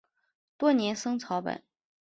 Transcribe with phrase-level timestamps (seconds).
[0.57, 1.61] 多年生草本。